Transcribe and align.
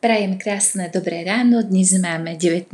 Prajem 0.00 0.40
krásne 0.40 0.88
dobré 0.88 1.28
ráno, 1.28 1.60
dnes 1.60 1.92
máme 1.92 2.32
19. 2.32 2.72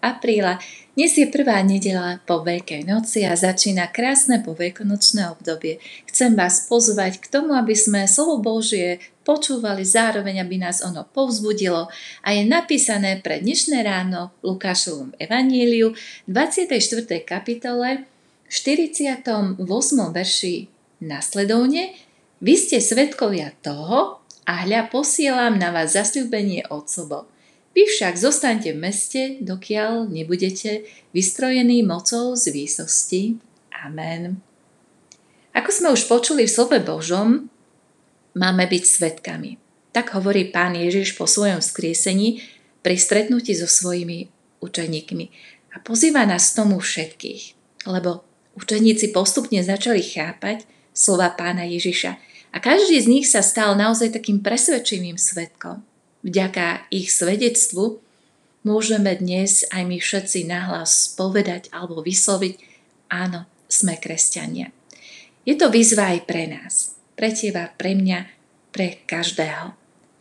apríla, 0.00 0.56
dnes 0.96 1.12
je 1.12 1.28
prvá 1.28 1.60
nedela 1.60 2.24
po 2.24 2.40
Veľkej 2.40 2.88
noci 2.88 3.20
a 3.28 3.36
začína 3.36 3.92
krásne 3.92 4.40
poveľkonočné 4.40 5.28
obdobie. 5.28 5.76
Chcem 6.08 6.32
vás 6.32 6.64
pozvať 6.64 7.20
k 7.20 7.28
tomu, 7.28 7.52
aby 7.52 7.76
sme 7.76 8.08
slovo 8.08 8.40
Božie 8.40 8.96
počúvali 9.28 9.84
zároveň, 9.84 10.40
aby 10.40 10.56
nás 10.56 10.80
ono 10.80 11.04
povzbudilo 11.04 11.92
a 12.24 12.28
je 12.32 12.48
napísané 12.48 13.20
pre 13.20 13.44
dnešné 13.44 13.84
ráno 13.84 14.32
v 14.40 14.56
Lukášovom 14.56 15.12
evaníliu 15.20 15.92
24. 16.32 16.80
kapitole 17.28 18.08
48. 18.48 19.60
verši 20.16 20.54
nasledovne 21.04 21.92
Vy 22.44 22.60
ste 22.60 22.76
svetkovia 22.76 23.56
toho, 23.64 24.23
a 24.44 24.68
hľa 24.68 24.92
posielam 24.92 25.56
na 25.56 25.72
vás 25.72 25.96
zasľúbenie 25.96 26.68
Otcovo. 26.68 27.28
Vy 27.74 27.90
však 27.90 28.14
zostaňte 28.14 28.70
v 28.70 28.78
meste, 28.78 29.22
dokiaľ 29.42 30.06
nebudete 30.06 30.86
vystrojení 31.10 31.82
mocou 31.82 32.36
z 32.38 32.54
výsosti. 32.54 33.40
Amen. 33.74 34.38
Ako 35.56 35.70
sme 35.72 35.88
už 35.90 36.06
počuli 36.06 36.46
v 36.46 36.54
slove 36.54 36.78
Božom, 36.84 37.50
máme 38.38 38.64
byť 38.70 38.84
svetkami. 38.84 39.58
Tak 39.90 40.14
hovorí 40.14 40.50
pán 40.50 40.78
Ježiš 40.78 41.18
po 41.18 41.26
svojom 41.26 41.58
skriesení 41.58 42.42
pri 42.84 42.94
stretnutí 43.00 43.56
so 43.58 43.66
svojimi 43.66 44.30
učeníkmi. 44.62 45.26
A 45.74 45.82
pozýva 45.82 46.22
nás 46.28 46.54
tomu 46.54 46.78
všetkých, 46.78 47.58
lebo 47.90 48.22
učeníci 48.54 49.10
postupne 49.10 49.58
začali 49.64 50.02
chápať 50.04 50.62
slova 50.94 51.34
pána 51.34 51.66
Ježiša 51.66 52.33
a 52.54 52.62
každý 52.62 53.02
z 53.02 53.10
nich 53.10 53.26
sa 53.26 53.42
stal 53.42 53.74
naozaj 53.74 54.14
takým 54.14 54.38
presvedčivým 54.38 55.18
svetkom. 55.18 55.82
Vďaka 56.22 56.86
ich 56.94 57.10
svedectvu 57.10 57.98
môžeme 58.62 59.10
dnes 59.18 59.66
aj 59.74 59.82
my 59.82 59.98
všetci 59.98 60.46
nahlas 60.46 61.10
povedať 61.18 61.66
alebo 61.74 61.98
vysloviť, 62.06 62.54
áno, 63.10 63.50
sme 63.66 63.98
kresťania. 63.98 64.70
Je 65.42 65.58
to 65.58 65.68
výzva 65.68 66.14
aj 66.14 66.30
pre 66.30 66.46
nás, 66.46 66.94
pre 67.18 67.34
teba, 67.34 67.74
pre 67.74 67.98
mňa, 67.98 68.30
pre 68.70 69.02
každého. 69.02 69.74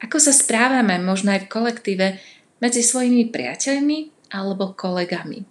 Ako 0.00 0.16
sa 0.16 0.30
správame 0.32 0.96
možno 1.02 1.34
aj 1.34 1.44
v 1.44 1.52
kolektíve 1.52 2.06
medzi 2.62 2.80
svojimi 2.80 3.28
priateľmi 3.28 4.30
alebo 4.32 4.72
kolegami. 4.72 5.44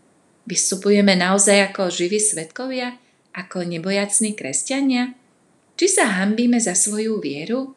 Vystupujeme 0.49 1.13
naozaj 1.13 1.69
ako 1.69 1.93
živí 1.93 2.17
svetkovia, 2.17 2.97
ako 3.35 3.67
nebojacní 3.67 4.33
kresťania? 4.33 5.13
Či 5.79 5.87
sa 5.87 6.11
hambíme 6.19 6.59
za 6.59 6.75
svoju 6.75 7.23
vieru? 7.23 7.71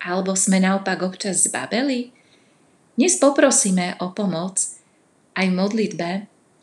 Alebo 0.00 0.32
sme 0.32 0.56
naopak 0.56 1.04
občas 1.04 1.44
zbabeli? 1.44 2.08
Dnes 2.96 3.20
poprosíme 3.20 4.00
o 4.00 4.08
pomoc 4.16 4.56
aj 5.36 5.46
v 5.52 5.58
modlitbe, 5.60 6.10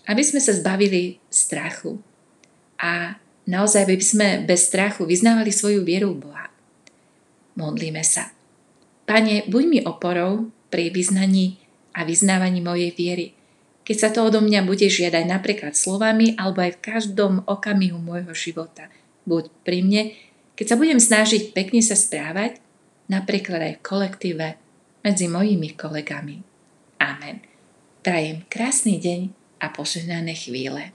aby 0.09 0.23
sme 0.25 0.41
sa 0.41 0.49
zbavili 0.49 1.21
strachu. 1.29 2.01
A 2.81 3.21
naozaj, 3.45 3.85
aby 3.85 4.01
sme 4.01 4.27
bez 4.49 4.65
strachu 4.65 5.05
vyznávali 5.05 5.53
svoju 5.53 5.85
vieru 5.85 6.17
Boha. 6.17 6.49
Modlíme 7.53 8.01
sa. 8.01 8.33
Pane, 9.05 9.45
buď 9.45 9.63
mi 9.69 9.79
oporou 9.85 10.49
pri 10.73 10.89
vyznaní 10.89 11.61
a 11.93 12.01
vyznávaní 12.01 12.65
mojej 12.65 12.97
viery. 12.97 13.37
Keď 13.85 13.97
sa 14.01 14.09
to 14.09 14.25
odo 14.25 14.41
mňa 14.41 14.65
bude 14.65 14.89
žiadať 14.89 15.21
napríklad 15.29 15.77
slovami 15.77 16.33
alebo 16.33 16.65
aj 16.65 16.81
v 16.81 16.81
každom 16.81 17.45
okamihu 17.45 18.01
môjho 18.01 18.33
života. 18.33 18.89
Buď 19.29 19.53
pri 19.61 19.85
mne, 19.85 20.01
keď 20.59 20.75
sa 20.75 20.75
budem 20.75 20.99
snažiť 20.99 21.55
pekne 21.55 21.79
sa 21.79 21.95
správať, 21.95 22.59
napríklad 23.07 23.63
aj 23.63 23.73
v 23.79 23.85
kolektíve, 23.87 24.47
medzi 25.07 25.31
mojimi 25.31 25.71
kolegami. 25.71 26.43
Amen. 26.99 27.39
Prajem 28.03 28.43
krásny 28.51 28.99
deň 28.99 29.31
a 29.63 29.71
požehnané 29.71 30.35
chvíle. 30.35 30.91